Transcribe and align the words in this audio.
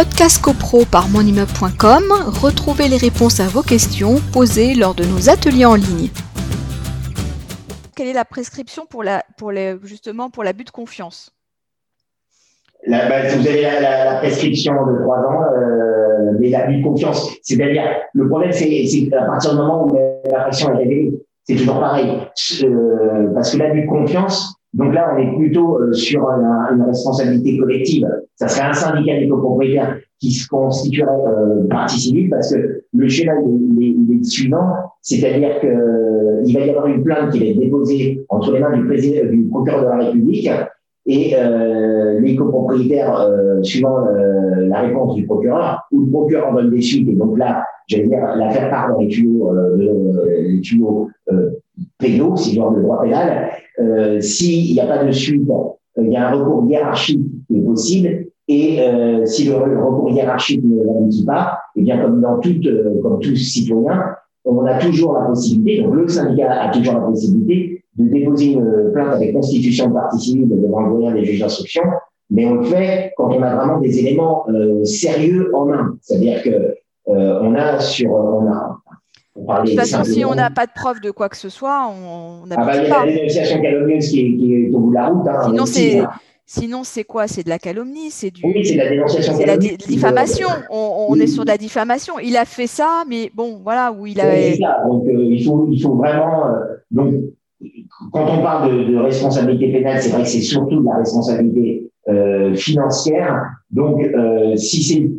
Podcast 0.00 0.40
CoPro 0.40 0.86
par 0.90 1.10
monimmeuble.com, 1.10 2.04
retrouvez 2.40 2.88
les 2.88 2.96
réponses 2.96 3.38
à 3.38 3.48
vos 3.48 3.60
questions 3.60 4.14
posées 4.32 4.74
lors 4.74 4.94
de 4.94 5.04
nos 5.04 5.28
ateliers 5.28 5.66
en 5.66 5.74
ligne. 5.74 6.08
Quelle 7.94 8.06
est 8.06 8.14
la 8.14 8.24
prescription 8.24 8.86
pour, 8.86 9.04
la, 9.04 9.22
pour 9.36 9.52
les, 9.52 9.76
justement 9.82 10.30
pour 10.30 10.42
l'abus 10.42 10.64
de 10.64 10.70
confiance? 10.70 11.34
Bah, 12.88 13.28
vous 13.28 13.46
avez 13.46 13.60
la, 13.60 14.16
prescription 14.20 14.72
de 14.72 15.02
3 15.02 15.18
ans, 15.18 15.42
euh, 15.52 16.32
mais 16.38 16.48
l'abus 16.48 16.78
de 16.78 16.82
confiance, 16.82 17.30
c'est-à-dire, 17.42 17.84
le 18.14 18.26
problème, 18.26 18.52
c'est 18.52 19.10
à 19.12 19.24
partir 19.26 19.50
du 19.50 19.56
moment 19.58 19.84
où 19.84 19.98
la 20.32 20.40
pression 20.44 20.72
est 20.72 20.78
révélée, 20.78 21.12
c'est 21.44 21.56
toujours 21.56 21.78
pareil. 21.78 22.10
Euh, 22.62 23.34
parce 23.34 23.52
que 23.52 23.58
l'abus 23.58 23.82
de 23.82 23.86
confiance, 23.86 24.59
donc 24.72 24.94
là, 24.94 25.12
on 25.14 25.18
est 25.18 25.36
plutôt 25.36 25.80
euh, 25.80 25.92
sur 25.92 26.28
une, 26.28 26.82
responsabilité 26.82 27.58
collective. 27.58 28.06
Ça 28.36 28.48
serait 28.48 28.68
un 28.68 28.72
syndicat 28.72 29.18
des 29.18 29.28
copropriétaires 29.28 29.98
qui 30.20 30.30
se 30.30 30.46
constituerait 30.46 31.10
euh, 31.10 31.66
partie 31.68 31.98
civile 31.98 32.30
parce 32.30 32.54
que 32.54 32.82
le 32.92 33.08
schéma 33.08 33.32
il 33.44 34.18
est, 34.18 34.24
suivant, 34.24 34.66
c'est-à-dire 35.02 35.60
que 35.60 35.66
euh, 35.66 36.42
il 36.44 36.54
va 36.54 36.60
y 36.66 36.70
avoir 36.70 36.86
une 36.86 37.02
plainte 37.02 37.32
qui 37.32 37.40
va 37.40 37.46
être 37.46 37.58
déposée 37.58 38.24
entre 38.28 38.52
les 38.52 38.60
mains 38.60 38.76
du 38.76 38.86
président, 38.86 39.28
du 39.30 39.48
procureur 39.48 39.82
de 39.82 39.86
la 39.86 39.96
République 40.06 40.48
et 41.06 41.34
euh, 41.36 42.19
les 42.30 42.36
copropriétaires, 42.36 43.20
euh, 43.20 43.62
suivant 43.62 44.06
euh, 44.06 44.66
la 44.68 44.80
réponse 44.80 45.14
du 45.14 45.26
procureur, 45.26 45.86
ou 45.92 46.00
le 46.00 46.10
procureur 46.10 46.52
donne 46.54 46.70
des 46.70 46.80
suites, 46.80 47.08
et 47.08 47.14
donc 47.14 47.38
là, 47.38 47.64
j'allais 47.86 48.06
dire, 48.06 48.20
l'affaire 48.36 48.70
part 48.70 48.92
dans 48.92 49.00
les 49.00 49.08
tuyaux, 49.08 49.52
de, 49.52 50.48
les 50.48 50.60
tuyaux 50.60 51.08
pénaux, 51.98 52.36
si 52.36 52.54
genre 52.54 52.74
de 52.74 52.82
droit 52.82 53.02
pénal. 53.02 53.50
S'il 54.20 54.74
n'y 54.74 54.80
a 54.80 54.86
pas 54.86 55.04
de 55.04 55.10
suite, 55.10 55.42
il 55.96 56.12
y 56.12 56.16
a 56.16 56.28
un 56.28 56.32
recours 56.32 56.66
hiérarchique 56.68 57.20
qui 57.48 57.56
est 57.56 57.62
possible, 57.62 58.26
et 58.48 58.78
si 59.24 59.48
le 59.48 59.56
recours 59.56 60.10
hiérarchique 60.10 60.62
ne 60.64 60.84
l'aboutit 60.84 61.24
pas, 61.24 61.58
et 61.74 61.80
eh 61.80 61.82
bien 61.82 61.98
comme 61.98 62.20
dans 62.20 62.38
toute, 62.38 62.68
comme 63.02 63.18
tout 63.20 63.34
citoyen, 63.34 64.00
on 64.44 64.64
a 64.64 64.78
toujours 64.78 65.14
la 65.14 65.26
possibilité, 65.26 65.82
donc 65.82 65.94
le 65.94 66.08
syndicat 66.08 66.50
a 66.50 66.72
toujours 66.72 66.94
la 66.94 67.00
possibilité 67.00 67.80
de 67.96 68.08
déposer 68.08 68.52
une 68.52 68.90
plainte 68.92 69.14
avec 69.14 69.32
constitution 69.32 69.88
de 69.88 69.94
partie 69.94 70.18
civile 70.18 70.48
devant 70.48 70.82
le 70.82 70.90
doyen 70.90 71.14
des 71.14 71.24
juges 71.24 71.40
d'instruction, 71.40 71.82
mais 72.30 72.46
on 72.46 72.54
le 72.54 72.64
fait 72.64 73.12
quand 73.16 73.32
on 73.32 73.42
a 73.42 73.56
vraiment 73.56 73.80
des 73.80 73.98
éléments 73.98 74.44
euh, 74.48 74.84
sérieux 74.84 75.50
en 75.54 75.66
main. 75.66 75.96
C'est-à-dire 76.00 76.42
que 76.42 76.50
euh, 77.08 77.40
on 77.42 77.54
a 77.54 77.80
sur, 77.80 78.12
on 78.12 78.46
a, 78.46 78.78
de 79.36 79.70
toute 79.70 79.78
façon, 79.78 80.04
si 80.04 80.24
on 80.24 80.34
n'a 80.34 80.50
pas 80.50 80.66
de 80.66 80.72
preuve 80.72 81.00
de 81.00 81.10
quoi 81.10 81.28
que 81.28 81.36
ce 81.36 81.48
soit, 81.48 81.88
on 81.88 82.46
n'a 82.46 82.56
ah 82.58 82.64
bah, 82.64 82.76
Il 82.76 82.88
y 82.88 82.92
a 82.92 83.06
la 83.06 83.12
dénonciation 83.12 83.60
calomnieuse 83.60 84.08
qui 84.08 84.20
est, 84.20 84.36
qui 84.36 84.54
est, 84.54 84.70
au 84.70 84.78
bout 84.78 84.90
de 84.90 84.94
la 84.94 85.08
route. 85.08 85.26
Hein, 85.26 85.40
sinon, 85.46 85.66
c'est, 85.66 86.02
sinon, 86.46 86.84
c'est 86.84 87.04
quoi? 87.04 87.26
C'est 87.26 87.42
de 87.42 87.48
la 87.48 87.58
calomnie 87.58 88.10
c'est 88.10 88.30
du, 88.30 88.42
Oui, 88.44 88.64
c'est 88.64 88.74
de 88.74 88.78
la 88.78 88.90
dénonciation 88.90 89.34
C'est 89.36 89.46
la 89.46 89.56
diffamation. 89.56 90.48
On, 90.70 91.06
on 91.08 91.14
est 91.16 91.26
sur 91.26 91.44
de 91.44 91.50
la 91.50 91.58
diffamation. 91.58 92.18
Il 92.22 92.36
a 92.36 92.44
fait 92.44 92.66
ça, 92.66 93.04
mais 93.08 93.30
bon, 93.34 93.60
voilà, 93.62 93.92
où 93.92 94.06
il 94.06 94.20
a. 94.20 94.86
Donc, 94.86 95.06
euh, 95.06 95.24
il, 95.24 95.44
faut, 95.44 95.68
il 95.70 95.82
faut 95.82 95.94
vraiment. 95.94 96.44
donc, 96.90 97.14
quand 98.12 98.26
on 98.26 98.42
parle 98.42 98.70
de, 98.70 98.92
de 98.92 98.96
responsabilité 98.96 99.72
pénale, 99.72 100.00
c'est 100.00 100.10
vrai 100.10 100.22
que 100.22 100.28
c'est 100.28 100.40
surtout 100.40 100.80
de 100.80 100.86
la 100.86 100.96
responsabilité 100.96 101.89
euh, 102.10 102.54
financière. 102.54 103.42
Donc, 103.70 104.02
euh, 104.02 104.56
si, 104.56 105.10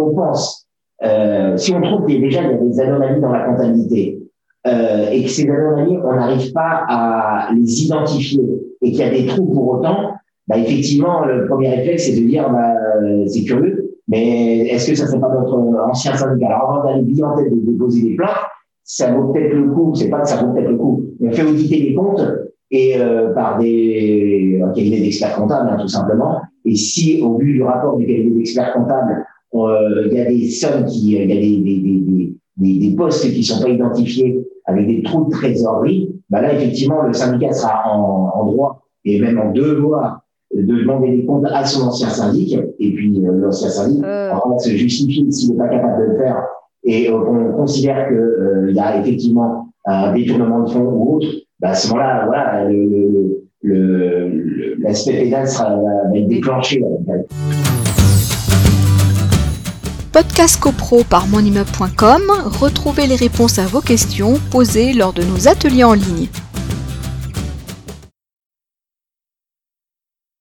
on 0.00 0.14
pense, 0.14 0.66
euh, 1.04 1.56
si 1.56 1.74
on 1.74 1.80
trouve 1.80 2.06
qu'il 2.06 2.16
y 2.16 2.18
a 2.18 2.20
déjà 2.20 2.42
des 2.54 2.80
anomalies 2.80 3.20
dans 3.20 3.32
la 3.32 3.40
comptabilité 3.40 4.18
et 4.64 5.22
que 5.22 5.30
ces 5.30 5.48
anomalies, 5.48 5.98
on 6.04 6.14
n'arrive 6.14 6.52
pas 6.52 6.84
à 6.88 7.50
les 7.54 7.84
identifier 7.84 8.42
et 8.82 8.90
qu'il 8.90 9.00
y 9.00 9.02
a 9.02 9.10
des 9.10 9.26
trous 9.26 9.46
pour 9.46 9.68
autant, 9.68 10.12
bah, 10.46 10.58
effectivement, 10.58 11.24
le 11.24 11.46
premier 11.46 11.70
réflexe, 11.70 12.04
c'est 12.04 12.20
de 12.20 12.26
dire, 12.26 12.50
bah, 12.50 12.74
c'est 13.26 13.44
curieux, 13.44 13.96
mais 14.08 14.66
est-ce 14.68 14.90
que 14.90 14.94
ça 14.94 15.06
ne 15.06 15.10
fait 15.10 15.20
pas 15.20 15.32
notre 15.32 15.56
ancien 15.88 16.14
syndicat? 16.14 16.48
Alors, 16.48 16.70
avant 16.70 16.84
d'aller 16.84 17.02
bien 17.02 17.28
en 17.28 17.36
tête 17.36 17.50
de 17.50 17.70
déposer 17.70 18.02
des 18.02 18.16
plaintes, 18.16 18.28
ça 18.84 19.12
vaut 19.12 19.32
peut-être 19.32 19.54
le 19.54 19.70
coup, 19.70 19.94
c'est 19.94 20.10
pas 20.10 20.20
que 20.20 20.28
ça 20.28 20.42
vaut 20.42 20.52
peut-être 20.52 20.70
le 20.70 20.76
coup, 20.76 21.04
on 21.20 21.30
fait 21.30 21.44
auditer 21.44 21.76
les 21.78 21.94
comptes 21.94 22.22
et 22.70 22.98
euh, 22.98 23.32
par 23.34 23.58
des 23.58 24.60
un 24.64 24.72
cabinet 24.72 25.00
d'experts 25.00 25.36
comptables, 25.36 25.70
hein, 25.70 25.78
tout 25.80 25.88
simplement. 25.88 26.40
Et 26.64 26.74
si, 26.74 27.20
au 27.22 27.38
vu 27.38 27.54
du 27.54 27.62
rapport 27.62 27.96
du 27.96 28.06
cabinet 28.06 28.36
d'experts 28.36 28.74
comptables, 28.74 29.24
euh, 29.54 30.08
il 30.10 30.16
y 30.16 30.20
a 30.20 30.26
des 30.26 30.50
sommes 30.50 30.84
qui, 30.84 31.12
il 31.12 31.18
y 31.18 31.22
a 31.22 31.26
des, 31.26 31.56
des, 31.56 31.78
des, 31.80 32.32
des, 32.56 32.88
des 32.90 32.96
postes 32.96 33.24
qui 33.32 33.42
sont 33.42 33.62
pas 33.62 33.70
identifiés 33.70 34.38
avec 34.66 34.86
des 34.86 35.02
trous 35.02 35.24
de 35.24 35.30
trésorerie, 35.30 36.14
bah 36.28 36.42
là, 36.42 36.52
effectivement, 36.52 37.02
le 37.02 37.14
syndicat 37.14 37.52
sera 37.52 37.90
en, 37.90 38.32
en 38.34 38.44
droit 38.44 38.82
et 39.04 39.18
même 39.18 39.38
en 39.38 39.50
devoir 39.52 40.20
de 40.54 40.62
demander 40.62 41.16
des 41.16 41.24
comptes 41.24 41.46
à 41.50 41.64
son 41.64 41.88
ancien 41.88 42.08
syndic, 42.08 42.58
et 42.78 42.92
puis 42.92 43.26
euh, 43.26 43.32
l'ancien 43.32 43.68
syndic 43.68 44.02
euh... 44.04 44.32
se 44.58 44.70
justifie 44.70 45.30
s'il 45.30 45.52
n'est 45.52 45.58
pas 45.58 45.68
capable 45.68 46.00
de 46.00 46.12
le 46.12 46.18
faire. 46.18 46.42
Et 46.84 47.10
on 47.10 47.52
considère 47.52 48.08
qu'il 48.08 48.16
euh, 48.16 48.72
y 48.72 48.78
a 48.78 49.00
effectivement 49.00 49.68
un 49.84 50.12
détournement 50.14 50.60
de 50.60 50.70
fonds 50.70 50.84
ou 50.84 51.16
autre, 51.16 51.28
bah, 51.60 51.70
à 51.70 51.74
ce 51.74 51.88
moment-là, 51.88 52.24
voilà, 52.26 52.68
l'aspect 54.78 55.12
le, 55.12 55.24
pénal 55.24 55.48
sera, 55.48 55.76
déclenché. 56.12 56.80
Podcast 60.12 60.60
CoPro 60.60 61.02
par 61.04 61.26
monimmeuble.com, 61.26 62.22
retrouvez 62.60 63.06
les 63.06 63.16
réponses 63.16 63.58
à 63.58 63.66
vos 63.66 63.80
questions 63.80 64.34
posées 64.50 64.92
lors 64.92 65.12
de 65.12 65.22
nos 65.22 65.48
ateliers 65.48 65.84
en 65.84 65.94
ligne. 65.94 66.28